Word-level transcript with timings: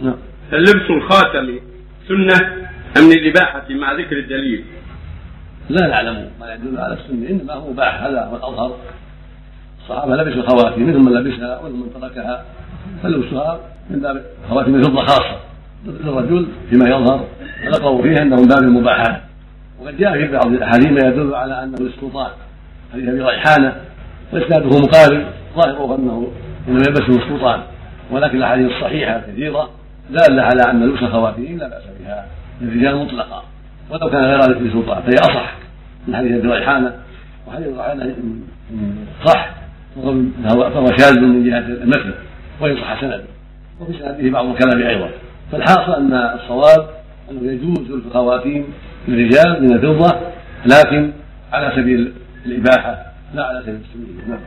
نعم. 0.00 0.16
لبس 0.52 0.90
الخاتم 0.90 1.58
سنة 2.08 2.64
أم 2.98 3.10
للإباحة 3.12 3.64
مع 3.70 3.92
ذكر 3.92 4.18
الدليل؟ 4.18 4.64
لا 5.68 5.86
نعلم 5.86 6.30
ما 6.40 6.54
يدل 6.54 6.78
على 6.78 6.94
السنة 6.94 7.30
إنما 7.30 7.52
هو 7.52 7.70
مباح 7.70 8.02
هذا 8.02 8.24
هو 8.24 8.36
الأظهر. 8.36 8.76
الصحابة 9.82 10.16
لبسوا 10.16 10.42
الخواتم 10.42 10.82
منهم 10.82 11.04
من 11.04 11.12
لبسها 11.12 11.58
ومنهم 11.58 11.80
من 11.80 12.00
تركها. 12.00 12.44
فلبسها 13.02 13.60
من 13.90 14.00
باب 14.00 14.24
خواتم 14.48 14.74
الفضة 14.74 15.04
خاصة. 15.04 15.40
للرجل 15.86 16.46
فيما 16.70 16.88
يظهر 16.88 17.26
ذكروا 17.64 18.02
فيها 18.02 18.22
أنه 18.22 18.36
من 18.36 18.48
باب 18.48 18.62
المباحات. 18.62 19.22
وقد 19.80 19.96
جاء 19.96 20.12
في 20.12 20.32
بعض 20.32 20.46
الأحاديث 20.46 20.86
ما 20.86 21.08
يدل 21.08 21.34
على 21.34 21.62
أنه 21.62 21.78
للسلطان 21.78 22.30
حديث 22.92 23.08
أبي 23.08 23.20
ريحانة 23.22 23.76
وإسناده 24.32 24.78
مقارب 24.78 25.26
ظاهره 25.56 25.96
أنه 25.96 26.32
إنما 26.68 26.82
يلبسه 26.88 27.24
السلطان 27.24 27.60
ولكن 28.10 28.36
الأحاديث 28.36 28.70
الصحيحة 28.70 29.20
كثيرة. 29.20 29.70
دالة 30.10 30.42
على 30.42 30.62
أن 30.70 30.86
لبس 30.88 31.02
الخواتيم 31.02 31.58
لا 31.58 31.68
بأس 31.68 31.82
بها. 32.00 32.26
للرجال 32.60 32.96
مطلقا. 32.96 33.44
ولو 33.90 34.10
كان 34.10 34.24
غير 34.24 34.40
ذلك 34.40 34.72
سلطان 34.72 35.02
فهي 35.02 35.16
أصح. 35.20 35.54
من 36.08 36.16
حديث 36.16 36.32
أبي 36.32 36.48
ريحانة. 36.48 36.94
وحديث 37.46 37.66
ريحانة 37.68 38.14
صح. 39.24 39.50
فهو 40.74 40.86
شاذ 40.98 41.20
من 41.20 41.44
جهة 41.44 41.58
المتن 41.58 42.14
وإن 42.60 42.76
صح 42.76 43.00
سنده. 43.00 43.24
وفي 43.80 43.92
سنده 43.92 44.30
بعض 44.30 44.46
الكلام 44.46 44.86
أيضا. 44.86 45.08
فالحاصل 45.52 45.92
أن 45.92 46.12
الصواب 46.12 46.88
أنه 47.30 47.52
يجوز 47.52 47.90
لبس 47.90 48.06
الخواتيم 48.06 48.64
للرجال 49.08 49.62
من 49.62 49.72
الفضة 49.72 50.20
لكن 50.66 51.12
على 51.52 51.72
سبيل 51.76 52.12
الإباحة 52.46 53.06
لا 53.34 53.44
على 53.44 53.60
سبيل 53.62 53.74
السنة 53.74 54.28
نعم. 54.28 54.40